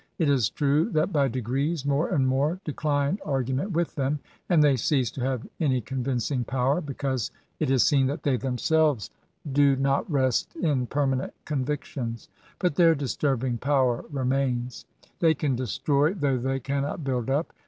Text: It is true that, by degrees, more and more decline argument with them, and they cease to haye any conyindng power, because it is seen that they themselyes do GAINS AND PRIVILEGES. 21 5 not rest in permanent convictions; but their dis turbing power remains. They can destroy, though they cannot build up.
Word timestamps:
It 0.17 0.29
is 0.29 0.49
true 0.49 0.89
that, 0.93 1.13
by 1.13 1.27
degrees, 1.27 1.85
more 1.85 2.09
and 2.09 2.27
more 2.27 2.59
decline 2.65 3.19
argument 3.23 3.69
with 3.73 3.93
them, 3.93 4.17
and 4.49 4.63
they 4.63 4.75
cease 4.75 5.11
to 5.11 5.21
haye 5.21 5.47
any 5.59 5.79
conyindng 5.79 6.47
power, 6.47 6.81
because 6.81 7.29
it 7.59 7.69
is 7.69 7.83
seen 7.83 8.07
that 8.07 8.23
they 8.23 8.35
themselyes 8.35 9.11
do 9.51 9.75
GAINS 9.75 9.77
AND 9.77 9.83
PRIVILEGES. 9.83 9.83
21 9.83 9.83
5 9.83 9.83
not 9.83 10.11
rest 10.11 10.55
in 10.55 10.87
permanent 10.87 11.33
convictions; 11.45 12.29
but 12.57 12.73
their 12.73 12.95
dis 12.95 13.15
turbing 13.15 13.59
power 13.61 14.03
remains. 14.11 14.85
They 15.19 15.35
can 15.35 15.55
destroy, 15.55 16.15
though 16.15 16.39
they 16.39 16.59
cannot 16.59 17.03
build 17.03 17.29
up. 17.29 17.53